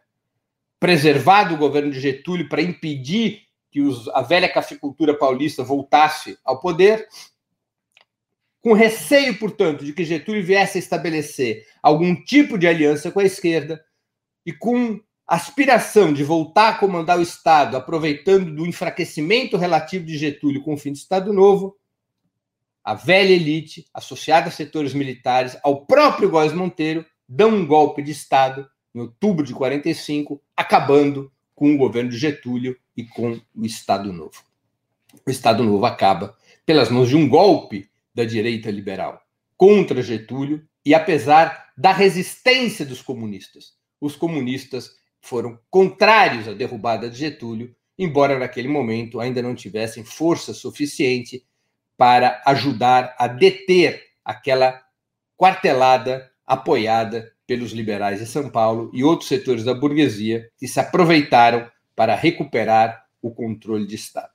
[0.79, 6.59] preservado o governo de Getúlio para impedir que os, a velha cafeicultura paulista voltasse ao
[6.59, 7.07] poder,
[8.61, 13.25] com receio, portanto, de que Getúlio viesse a estabelecer algum tipo de aliança com a
[13.25, 13.83] esquerda
[14.45, 20.63] e com aspiração de voltar a comandar o Estado, aproveitando do enfraquecimento relativo de Getúlio
[20.63, 21.75] com o fim do Estado Novo,
[22.83, 28.11] a velha elite, associada a setores militares, ao próprio Góes Monteiro, dão um golpe de
[28.11, 34.11] Estado em outubro de 45, acabando com o governo de Getúlio e com o Estado
[34.13, 34.41] Novo.
[35.27, 39.21] O Estado Novo acaba pelas mãos de um golpe da direita liberal
[39.57, 43.73] contra Getúlio e apesar da resistência dos comunistas.
[43.99, 50.53] Os comunistas foram contrários à derrubada de Getúlio, embora naquele momento ainda não tivessem força
[50.53, 51.45] suficiente
[51.97, 54.81] para ajudar a deter aquela
[55.37, 61.69] quartelada apoiada pelos liberais de São Paulo e outros setores da burguesia que se aproveitaram
[61.95, 64.33] para recuperar o controle de Estado.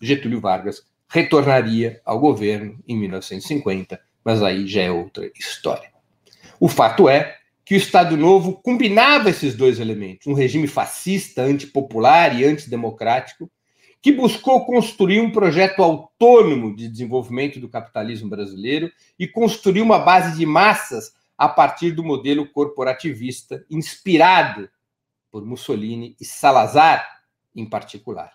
[0.00, 5.90] Getúlio Vargas retornaria ao governo em 1950, mas aí já é outra história.
[6.58, 12.38] O fato é que o Estado Novo combinava esses dois elementos, um regime fascista, antipopular
[12.38, 13.50] e antidemocrático,
[14.00, 20.36] que buscou construir um projeto autônomo de desenvolvimento do capitalismo brasileiro e construir uma base
[20.36, 24.68] de massas a partir do modelo corporativista inspirado
[25.30, 27.22] por Mussolini e Salazar,
[27.54, 28.32] em particular.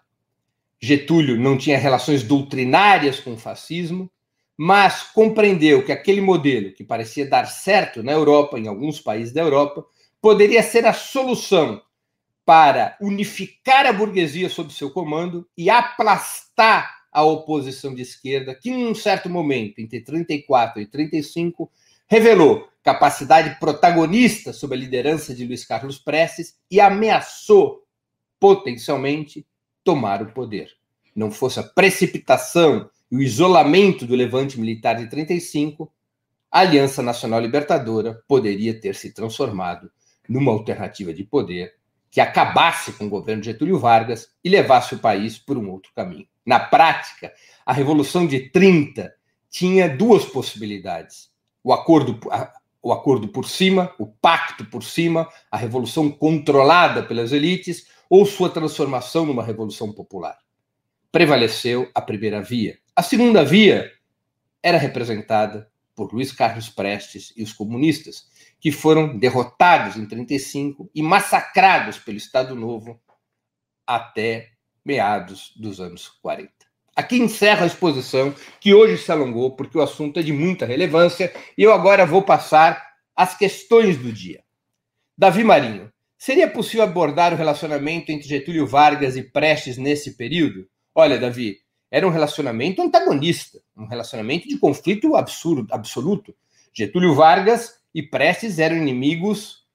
[0.79, 4.11] Getúlio não tinha relações doutrinárias com o fascismo,
[4.55, 9.41] mas compreendeu que aquele modelo, que parecia dar certo na Europa, em alguns países da
[9.41, 9.85] Europa,
[10.19, 11.81] poderia ser a solução
[12.43, 18.87] para unificar a burguesia sob seu comando e aplastar a oposição de esquerda, que em
[18.87, 21.71] um certo momento, entre 34 e 35,
[22.07, 27.83] revelou capacidade protagonista sob a liderança de Luiz Carlos Prestes e ameaçou
[28.39, 29.45] potencialmente
[29.83, 30.69] tomar o poder.
[31.13, 35.91] Não fosse a precipitação e o isolamento do levante militar de 35,
[36.49, 39.91] a Aliança Nacional Libertadora poderia ter se transformado
[40.29, 41.73] numa alternativa de poder
[42.09, 46.25] que acabasse com o governo Getúlio Vargas e levasse o país por um outro caminho.
[46.45, 47.33] Na prática,
[47.65, 49.13] a Revolução de 30
[49.49, 51.29] tinha duas possibilidades:
[51.61, 52.17] o acordo,
[52.87, 58.49] o acordo por cima, o pacto por cima, a revolução controlada pelas elites, ou sua
[58.49, 60.37] transformação numa revolução popular.
[61.11, 62.79] Prevaleceu a primeira via.
[62.95, 63.91] A segunda via
[64.63, 71.01] era representada por Luiz Carlos Prestes e os comunistas, que foram derrotados em 35 e
[71.03, 72.97] massacrados pelo Estado Novo
[73.85, 74.51] até
[74.85, 76.56] meados dos anos 40.
[76.97, 81.31] Aqui encerro a exposição, que hoje se alongou, porque o assunto é de muita relevância,
[81.55, 82.83] e eu agora vou passar
[83.15, 84.43] às questões do dia.
[85.15, 90.67] Davi Marinho, seria possível abordar o relacionamento entre Getúlio Vargas e Prestes nesse período?
[90.95, 91.59] Olha, Davi,
[91.91, 96.35] era um relacionamento antagonista, um relacionamento de conflito absurdo, absoluto.
[96.73, 99.67] Getúlio Vargas e Prestes eram inimigos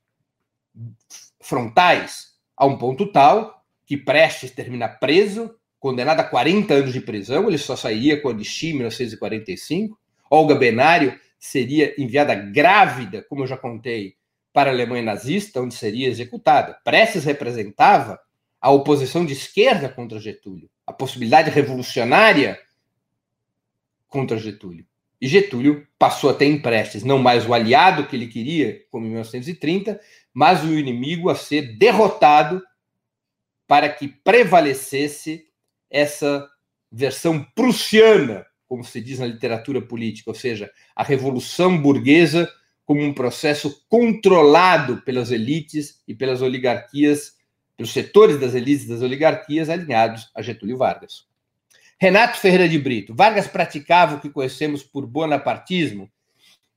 [1.41, 7.49] frontais, a um ponto tal que Prestes termina preso, condenado a 40 anos de prisão,
[7.49, 9.99] ele só sairia com anistia em 1945.
[10.31, 14.15] Olga Benário seria enviada grávida, como eu já contei,
[14.53, 16.79] para a Alemanha nazista, onde seria executada.
[16.85, 18.21] Prestes representava
[18.61, 22.61] a oposição de esquerda contra Getúlio, a possibilidade revolucionária
[24.07, 24.87] contra Getúlio.
[25.21, 29.05] E Getúlio passou a ter em Prestes não mais o aliado que ele queria, como
[29.05, 30.01] em 1930,
[30.33, 32.63] mas o inimigo a ser derrotado
[33.67, 35.51] para que prevalecesse
[35.93, 36.49] essa
[36.91, 42.51] versão prussiana, como se diz na literatura política, ou seja, a revolução burguesa
[42.85, 47.37] como um processo controlado pelas elites e pelas oligarquias,
[47.77, 51.27] pelos setores das elites e das oligarquias alinhados a Getúlio Vargas.
[52.01, 56.11] Renato Ferreira de Brito, Vargas praticava o que conhecemos por bonapartismo?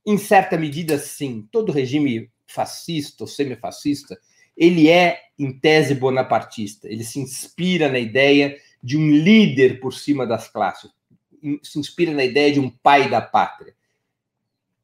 [0.06, 1.48] Em certa medida, sim.
[1.50, 4.16] Todo regime fascista ou semifascista,
[4.56, 6.88] ele é, em tese, bonapartista.
[6.88, 10.90] Ele se inspira na ideia de um líder por cima das classes,
[11.62, 13.74] se inspira na ideia de um pai da pátria.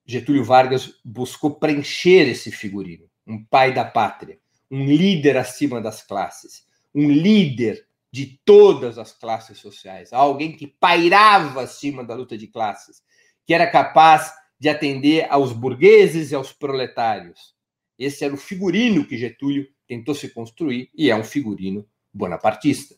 [0.04, 4.38] Getúlio Vargas buscou preencher esse figurino, um pai da pátria,
[4.70, 11.62] um líder acima das classes, um líder de todas as classes sociais, alguém que pairava
[11.62, 13.02] acima da luta de classes,
[13.46, 17.54] que era capaz de atender aos burgueses e aos proletários.
[17.98, 22.94] Esse era o figurino que Getúlio tentou se construir e é um figurino bonapartista.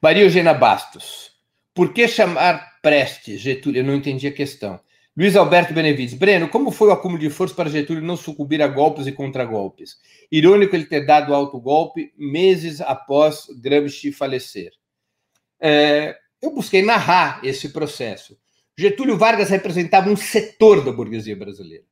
[0.00, 1.32] Maria Eugênia Bastos.
[1.74, 3.80] Por que chamar Prestes, Getúlio?
[3.80, 4.78] Eu não entendi a questão.
[5.16, 6.14] Luiz Alberto Benevides.
[6.14, 9.96] Breno, como foi o acúmulo de forças para Getúlio não sucumbir a golpes e contragolpes?
[10.30, 14.70] Irônico ele ter dado alto golpe meses após Gramsci falecer.
[15.60, 18.38] É, eu busquei narrar esse processo.
[18.76, 21.84] Getúlio Vargas representava um setor da burguesia brasileira,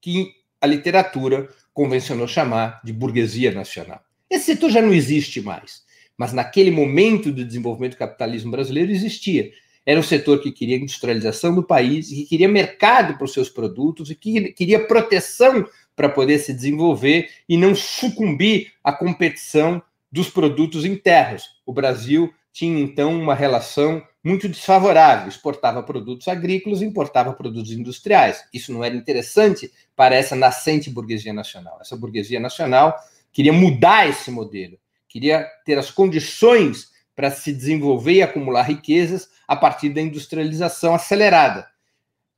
[0.00, 4.02] que a literatura convencionou chamar de burguesia nacional.
[4.28, 5.84] Esse setor já não existe mais,
[6.16, 9.50] mas naquele momento do desenvolvimento do capitalismo brasileiro existia
[9.86, 14.10] era um setor que queria industrialização do país, que queria mercado para os seus produtos
[14.10, 20.84] e que queria proteção para poder se desenvolver e não sucumbir à competição dos produtos
[20.84, 21.60] internos.
[21.66, 28.42] O Brasil tinha então uma relação muito desfavorável, exportava produtos agrícolas e importava produtos industriais.
[28.54, 31.78] Isso não era interessante para essa nascente burguesia nacional.
[31.80, 32.96] Essa burguesia nacional
[33.32, 34.78] queria mudar esse modelo,
[35.14, 41.68] queria ter as condições para se desenvolver e acumular riquezas a partir da industrialização acelerada.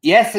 [0.02, 0.38] E essa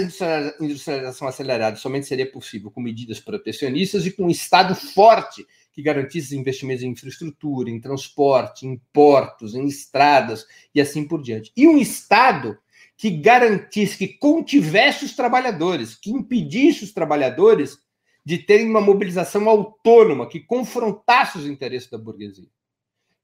[0.62, 6.38] industrialização acelerada somente seria possível com medidas protecionistas e com um Estado forte que garantisse
[6.38, 11.52] investimentos em infraestrutura, em transporte, em portos, em estradas e assim por diante.
[11.58, 12.56] E um Estado
[12.96, 17.80] que garantisse, que contivesse os trabalhadores, que impedisse os trabalhadores
[18.28, 22.50] de terem uma mobilização autônoma, que confrontasse os interesses da burguesia.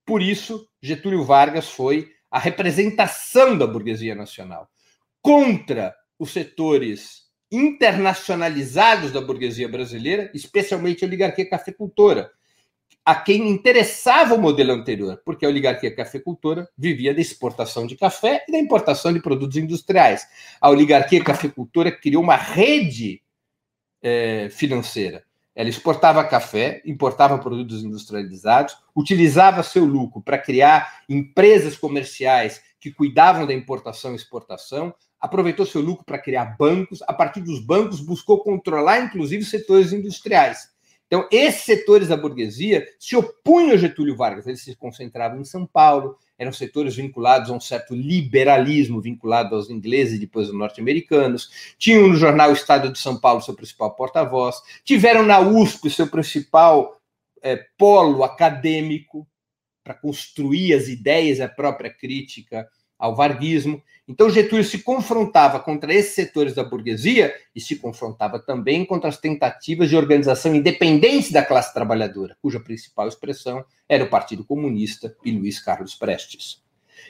[0.06, 4.70] Por isso, Getúlio Vargas foi a representação da burguesia nacional
[5.22, 12.32] contra os setores internacionalizados da burguesia brasileira, especialmente a oligarquia cafeicultora,
[13.04, 18.46] a quem interessava o modelo anterior, porque a oligarquia cafeicultora vivia da exportação de café
[18.48, 20.26] e da importação de produtos industriais.
[20.62, 23.22] A oligarquia cafeicultora criou uma rede
[24.04, 25.24] é, financeira.
[25.56, 33.48] Ela exportava café, importava produtos industrializados, utilizava seu lucro para criar empresas comerciais que cuidavam
[33.48, 38.44] da importação e exportação, aproveitou seu lucro para criar bancos, a partir dos bancos buscou
[38.44, 40.73] controlar inclusive setores industriais.
[41.14, 45.64] Então, esses setores da burguesia se opunham a Getúlio Vargas, eles se concentravam em São
[45.64, 51.76] Paulo, eram setores vinculados a um certo liberalismo, vinculado aos ingleses e depois aos norte-americanos.
[51.78, 54.56] Tinham no jornal Estado de São Paulo seu principal porta-voz.
[54.84, 57.00] Tiveram na USP seu principal
[57.44, 59.28] é, polo acadêmico
[59.84, 63.82] para construir as ideias, a própria crítica ao varguismo.
[64.08, 69.18] Então, Getúlio se confrontava contra esses setores da burguesia e se confrontava também contra as
[69.18, 75.32] tentativas de organização independente da classe trabalhadora, cuja principal expressão era o Partido Comunista e
[75.32, 76.62] Luiz Carlos Prestes.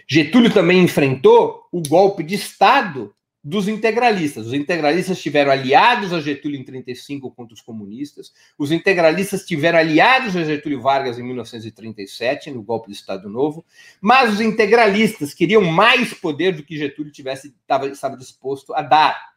[0.07, 3.13] Getúlio também enfrentou o golpe de Estado
[3.44, 4.48] dos integralistas.
[4.48, 8.32] Os integralistas tiveram aliados a Getúlio em 35 contra os comunistas.
[8.58, 13.66] Os integralistas tiveram aliados a Getúlio Vargas em 1937, no golpe de Estado Novo.
[14.00, 19.34] Mas os integralistas queriam mais poder do que Getúlio tivesse, estava, estava disposto a dar.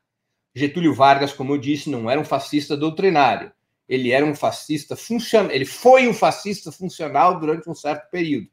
[0.55, 3.51] Getúlio Vargas, como eu disse, não era um fascista doutrinário.
[3.89, 5.51] Ele era um fascista funcional.
[5.51, 8.49] Ele foi um fascista funcional durante um certo período.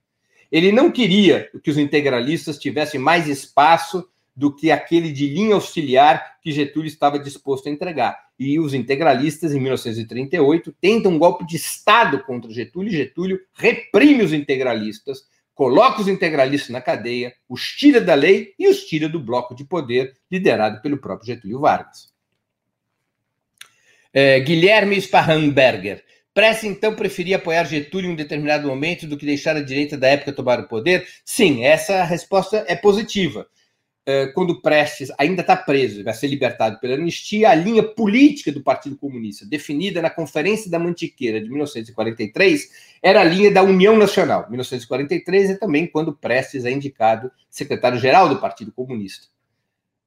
[0.51, 6.39] Ele não queria que os integralistas tivessem mais espaço do que aquele de linha auxiliar
[6.41, 8.17] que Getúlio estava disposto a entregar.
[8.37, 12.91] E os integralistas, em 1938, tentam um golpe de Estado contra Getúlio.
[12.91, 15.23] Getúlio reprime os integralistas,
[15.53, 19.63] coloca os integralistas na cadeia, os tira da lei e os tira do bloco de
[19.63, 22.11] poder liderado pelo próprio Getúlio Vargas.
[24.11, 26.03] É, Guilherme Sparrenberger.
[26.33, 30.07] Prece, então, preferia apoiar Getúlio em um determinado momento do que deixar a direita da
[30.07, 31.07] época tomar o poder?
[31.23, 33.47] Sim, essa resposta é positiva.
[34.05, 38.61] Eh, quando Prestes ainda está preso, vai ser libertado pela anistia, a linha política do
[38.61, 42.69] Partido Comunista, definida na Conferência da Mantiqueira de 1943,
[43.01, 44.45] era a linha da União Nacional.
[44.49, 49.27] 1943 é também quando Prestes é indicado secretário-geral do Partido Comunista.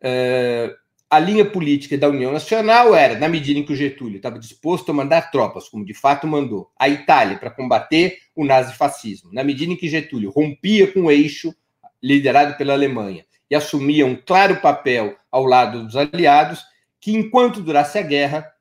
[0.02, 0.76] Uh,
[1.08, 4.90] a linha política da União Nacional era, na medida em que o Getúlio estava disposto
[4.90, 9.72] a mandar tropas, como de fato mandou, à Itália para combater o nazifascismo, na medida
[9.72, 11.54] em que Getúlio rompia com o eixo
[12.02, 16.64] liderado pela Alemanha e assumia um claro papel ao lado dos aliados,
[17.00, 18.52] que enquanto durasse a guerra,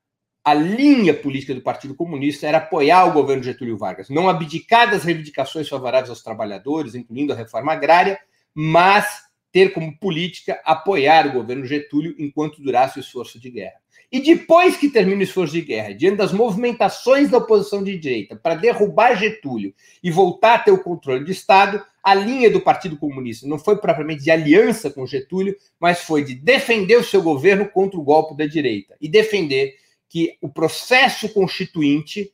[0.44, 5.04] a linha política do Partido Comunista era apoiar o governo Getúlio Vargas, não abdicar das
[5.04, 8.20] reivindicações favoráveis aos trabalhadores, incluindo a reforma agrária,
[8.54, 13.80] mas ter como política apoiar o governo Getúlio enquanto durasse o esforço de guerra.
[14.12, 18.36] E depois que termina o esforço de guerra, diante das movimentações da oposição de direita
[18.36, 22.97] para derrubar Getúlio e voltar a ter o controle do Estado, a linha do Partido
[22.97, 27.68] Comunista não foi propriamente de aliança com Getúlio, mas foi de defender o seu governo
[27.68, 29.76] contra o golpe da direita e defender
[30.08, 32.32] que o processo constituinte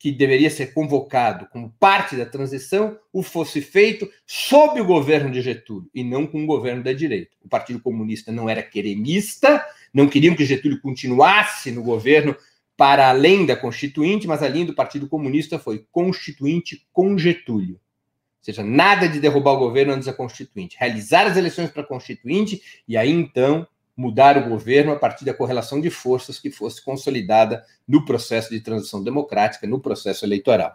[0.00, 5.42] que deveria ser convocado como parte da transição, o fosse feito sob o governo de
[5.42, 7.36] Getúlio e não com o governo da direita.
[7.44, 9.62] O Partido Comunista não era queremista,
[9.92, 12.36] não queriam que Getúlio continuasse no governo
[12.76, 17.74] para além da Constituinte, mas a linha do Partido Comunista foi Constituinte com Getúlio.
[17.74, 20.78] Ou seja, nada de derrubar o governo antes da Constituinte.
[20.80, 25.34] Realizar as eleições para a Constituinte e aí então mudar o governo a partir da
[25.34, 30.74] correlação de forças que fosse consolidada no processo de transição democrática, no processo eleitoral.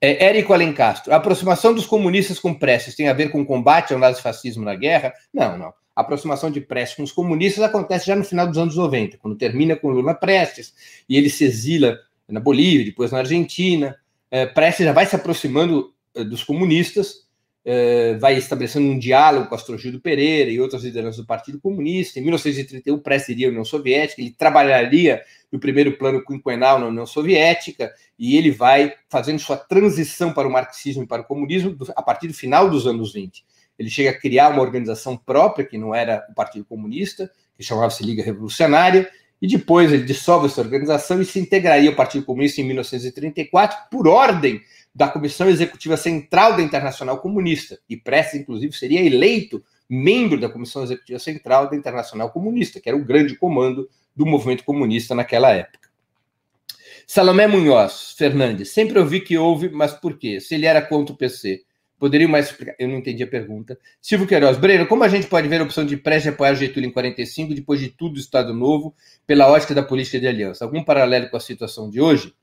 [0.00, 3.92] É, Érico Alencastro, a aproximação dos comunistas com Prestes tem a ver com o combate
[3.92, 5.12] ao nazifascismo na guerra?
[5.34, 8.76] Não, não a aproximação de Prestes com os comunistas acontece já no final dos anos
[8.76, 10.74] 90, quando termina com Lula Prestes
[11.08, 13.96] e ele se exila na Bolívia, depois na Argentina.
[14.30, 17.24] É, Prestes já vai se aproximando é, dos comunistas,
[17.64, 22.18] é, vai estabelecendo um diálogo com Astrogildo Pereira e outras lideranças do Partido Comunista.
[22.18, 27.06] Em 1931, Prestes iria à União Soviética, ele trabalharia no primeiro plano quinquenal na União
[27.06, 32.02] Soviética e ele vai fazendo sua transição para o marxismo e para o comunismo a
[32.02, 33.45] partir do final dos anos 20
[33.78, 38.04] ele chega a criar uma organização própria, que não era o Partido Comunista, que chamava-se
[38.04, 39.10] Liga Revolucionária,
[39.40, 44.08] E depois ele dissolve essa organização e se integraria ao Partido Comunista em 1934 por
[44.08, 44.62] ordem
[44.94, 47.78] da Comissão Executiva Central da Internacional Comunista.
[47.88, 52.96] E Prestes, inclusive, seria eleito membro da Comissão Executiva Central da Internacional Comunista, que era
[52.96, 55.86] o grande comando do movimento comunista naquela época.
[57.06, 60.40] Salomé Munhoz Fernandes, sempre ouvi que houve, mas por quê?
[60.40, 61.62] Se ele era contra o PC,
[61.98, 62.74] Poderia mais explicar?
[62.78, 63.78] Eu não entendi a pergunta.
[64.02, 66.92] Silvio Queiroz, Breno, como a gente pode ver a opção de Prestes apoiar Getúlio em
[66.92, 68.94] 45, depois de tudo o Estado Novo,
[69.26, 70.64] pela ótica da política de aliança?
[70.64, 72.34] Algum paralelo com a situação de hoje?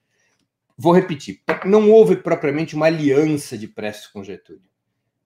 [0.76, 1.42] Vou repetir.
[1.66, 4.64] Não houve propriamente uma aliança de Prestes com Getúlio.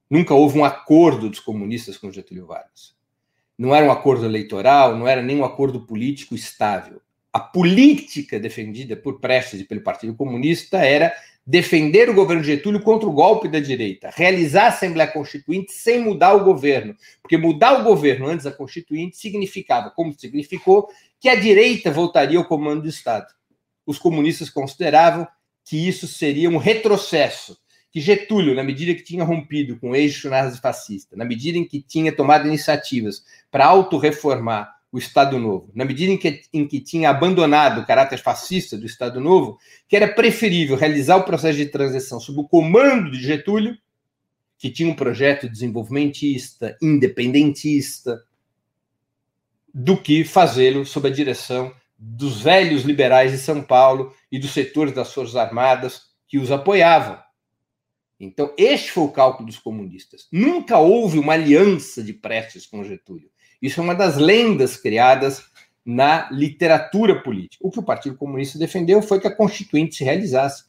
[0.09, 2.95] Nunca houve um acordo dos comunistas com Getúlio Vargas.
[3.57, 7.01] Não era um acordo eleitoral, não era nem um acordo político estável.
[7.32, 11.13] A política defendida por Prestes e pelo Partido Comunista era
[11.49, 16.33] defender o governo Getúlio contra o golpe da direita, realizar a Assembleia Constituinte sem mudar
[16.33, 20.89] o governo, porque mudar o governo antes da Constituinte significava, como significou,
[21.21, 23.33] que a direita voltaria ao comando do Estado.
[23.85, 25.25] Os comunistas consideravam
[25.63, 27.57] que isso seria um retrocesso,
[27.93, 31.81] que Getúlio, na medida que tinha rompido com o eixo nazi-fascista, na medida em que
[31.81, 37.09] tinha tomado iniciativas para autorreformar o Estado Novo, na medida em que, em que tinha
[37.09, 39.57] abandonado o caráter fascista do Estado Novo,
[39.88, 43.77] que era preferível realizar o processo de transição sob o comando de Getúlio,
[44.57, 48.23] que tinha um projeto desenvolvimentista, independentista,
[49.73, 54.93] do que fazê-lo sob a direção dos velhos liberais de São Paulo e dos setores
[54.93, 57.19] das Forças Armadas que os apoiavam.
[58.19, 60.27] Então, este foi o cálculo dos comunistas.
[60.31, 63.29] Nunca houve uma aliança de Prestes com Getúlio.
[63.62, 65.43] Isso é uma das lendas criadas
[65.86, 67.66] na literatura política.
[67.66, 70.66] O que o Partido Comunista defendeu foi que a Constituinte se realizasse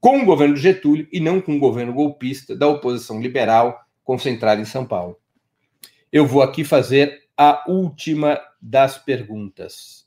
[0.00, 4.64] com o governo Getúlio e não com o governo golpista da oposição liberal concentrada em
[4.64, 5.18] São Paulo.
[6.12, 10.06] Eu vou aqui fazer a última das perguntas.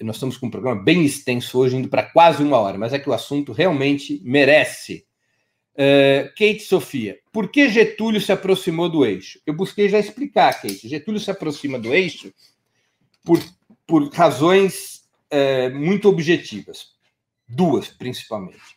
[0.00, 2.98] Nós estamos com um programa bem extenso hoje, indo para quase uma hora, mas é
[2.98, 5.06] que o assunto realmente merece
[5.74, 9.40] Uh, Kate Sofia, por que Getúlio se aproximou do eixo?
[9.46, 10.88] Eu busquei já explicar, Kate.
[10.88, 12.32] Getúlio se aproxima do eixo
[13.24, 13.40] por,
[13.86, 16.88] por razões uh, muito objetivas.
[17.48, 18.76] Duas, principalmente.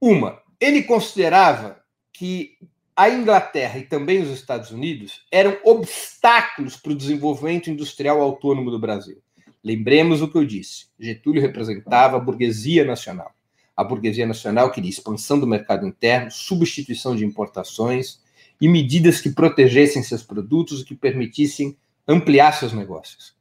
[0.00, 2.56] Uma, ele considerava que
[2.96, 8.78] a Inglaterra e também os Estados Unidos eram obstáculos para o desenvolvimento industrial autônomo do
[8.78, 9.22] Brasil.
[9.64, 13.32] Lembremos o que eu disse: Getúlio representava a burguesia nacional.
[13.76, 18.20] A burguesia nacional queria expansão do mercado interno, substituição de importações
[18.60, 23.34] e medidas que protegessem seus produtos e que permitissem ampliar seus negócios.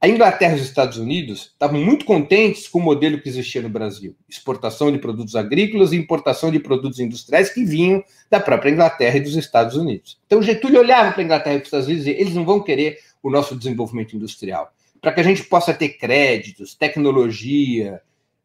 [0.00, 3.68] A Inglaterra e os Estados Unidos estavam muito contentes com o modelo que existia no
[3.68, 9.16] Brasil: exportação de produtos agrícolas e importação de produtos industriais que vinham da própria Inglaterra
[9.16, 10.18] e dos Estados Unidos.
[10.26, 12.44] Então Getúlio olhava para a Inglaterra e para os Estados Unidos e dizia: eles não
[12.44, 14.72] vão querer o nosso desenvolvimento industrial.
[15.00, 18.00] Para que a gente possa ter créditos, tecnologia,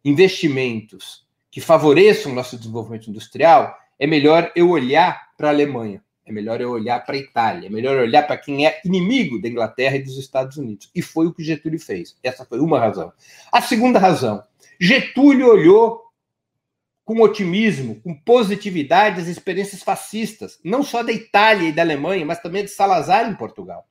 [0.06, 6.32] investimentos que favoreçam o nosso desenvolvimento industrial, é melhor eu olhar para a Alemanha, é
[6.32, 9.96] melhor eu olhar para a Itália, é melhor olhar para quem é inimigo da Inglaterra
[9.96, 10.90] e dos Estados Unidos.
[10.94, 12.18] E foi o que Getúlio fez.
[12.22, 13.12] Essa foi uma razão.
[13.52, 14.44] A segunda razão,
[14.80, 16.08] Getúlio olhou
[17.08, 22.42] com otimismo, com positividade as experiências fascistas, não só da Itália e da Alemanha, mas
[22.42, 23.88] também de Salazar em Portugal.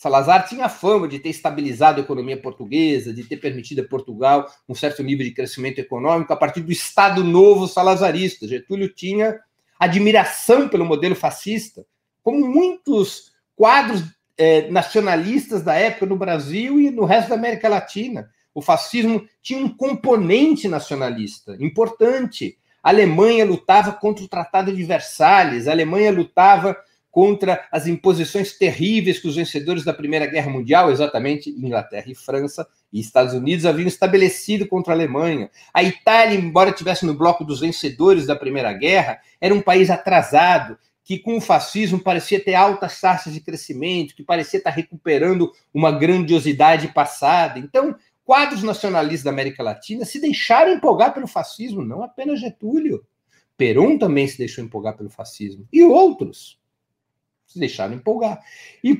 [0.00, 4.74] Salazar tinha fama de ter estabilizado a economia portuguesa, de ter permitido a Portugal um
[4.74, 8.48] certo nível de crescimento econômico a partir do Estado Novo salazarista.
[8.48, 9.38] Getúlio tinha
[9.78, 11.84] admiração pelo modelo fascista,
[12.22, 14.02] como muitos quadros
[14.38, 18.30] é, nacionalistas da época no Brasil e no resto da América Latina.
[18.54, 22.56] O fascismo tinha um componente nacionalista importante.
[22.82, 26.74] A Alemanha lutava contra o Tratado de Versalhes, a Alemanha lutava
[27.10, 32.66] contra as imposições terríveis que os vencedores da Primeira Guerra Mundial, exatamente Inglaterra e França
[32.92, 35.50] e Estados Unidos, haviam estabelecido contra a Alemanha.
[35.74, 40.78] A Itália, embora estivesse no bloco dos vencedores da Primeira Guerra, era um país atrasado,
[41.02, 45.90] que com o fascismo parecia ter altas taxas de crescimento, que parecia estar recuperando uma
[45.90, 47.58] grandiosidade passada.
[47.58, 53.04] Então, quadros nacionalistas da América Latina se deixaram empolgar pelo fascismo, não apenas Getúlio.
[53.56, 55.66] Perón também se deixou empolgar pelo fascismo.
[55.72, 56.59] E outros
[57.50, 58.40] se deixaram empolgar.
[58.82, 58.96] E,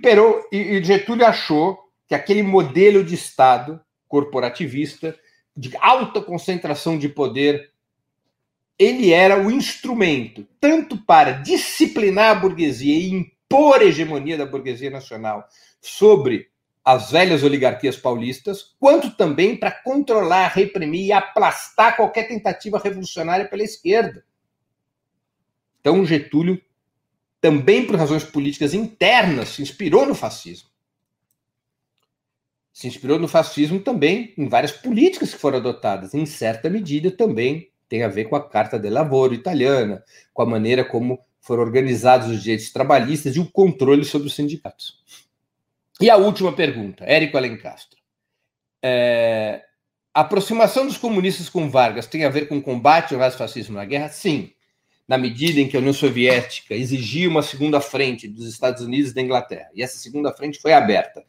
[0.50, 1.78] e Getúlio achou
[2.08, 5.16] que aquele modelo de Estado corporativista,
[5.56, 7.70] de alta concentração de poder,
[8.76, 14.90] ele era o instrumento tanto para disciplinar a burguesia e impor a hegemonia da burguesia
[14.90, 15.46] nacional
[15.80, 16.50] sobre
[16.84, 23.62] as velhas oligarquias paulistas, quanto também para controlar, reprimir e aplastar qualquer tentativa revolucionária pela
[23.62, 24.24] esquerda.
[25.80, 26.60] Então, Getúlio
[27.40, 30.68] também por razões políticas internas, se inspirou no fascismo.
[32.72, 37.70] se inspirou no fascismo também em várias políticas que foram adotadas, em certa medida também
[37.88, 42.28] tem a ver com a Carta del Lavoro italiana, com a maneira como foram organizados
[42.28, 44.98] os direitos trabalhistas e o controle sobre os sindicatos.
[46.00, 47.98] E a última pergunta, Érico Alencastro.
[48.82, 49.62] É,
[50.14, 53.84] a aproximação dos comunistas com Vargas tem a ver com o combate ao fascismo na
[53.84, 54.08] guerra?
[54.08, 54.52] Sim.
[55.10, 59.14] Na medida em que a União Soviética exigia uma segunda frente dos Estados Unidos e
[59.16, 61.24] da Inglaterra, e essa segunda frente foi aberta.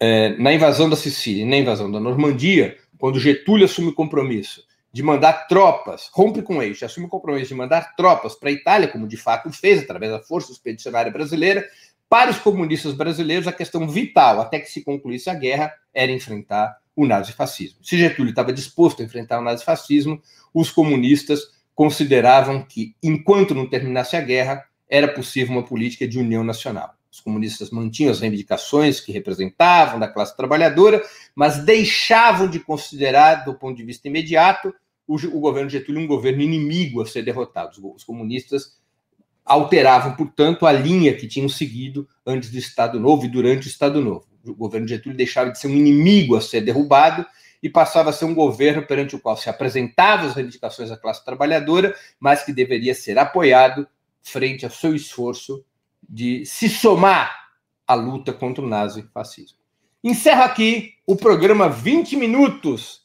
[0.00, 4.64] É, na invasão da Sicília e na invasão da Normandia, quando Getúlio assume o compromisso
[4.92, 8.88] de mandar tropas, rompe com eixo, assume o compromisso de mandar tropas para a Itália,
[8.88, 11.64] como de fato fez, através da Força Expedicionária Brasileira,
[12.08, 16.76] para os comunistas brasileiros, a questão vital, até que se concluísse a guerra, era enfrentar
[16.96, 17.78] o nazifascismo.
[17.84, 20.20] Se Getúlio estava disposto a enfrentar o nazifascismo,
[20.52, 26.44] os comunistas consideravam que, enquanto não terminasse a guerra, era possível uma política de união
[26.44, 26.94] nacional.
[27.10, 31.02] Os comunistas mantinham as reivindicações que representavam da classe trabalhadora,
[31.34, 34.74] mas deixavam de considerar, do ponto de vista imediato,
[35.08, 37.70] o, o governo Getúlio um governo inimigo a ser derrotado.
[37.70, 38.78] Os, os comunistas
[39.42, 44.02] alteravam, portanto, a linha que tinham seguido antes do Estado Novo e durante o Estado
[44.02, 44.26] Novo.
[44.44, 47.24] O governo Getúlio deixava de ser um inimigo a ser derrubado
[47.62, 51.24] e passava a ser um governo perante o qual se apresentavam as reivindicações da classe
[51.24, 53.86] trabalhadora, mas que deveria ser apoiado
[54.22, 55.64] frente ao seu esforço
[56.08, 57.50] de se somar
[57.86, 59.58] à luta contra o nazifascismo.
[60.02, 63.02] Encerro aqui o programa 20 Minutos.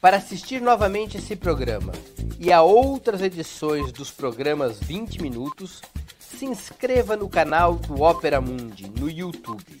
[0.00, 1.92] Para assistir novamente esse programa
[2.40, 5.80] e a outras edições dos programas 20 Minutos,
[6.18, 9.80] se inscreva no canal do Opera Mundi no YouTube.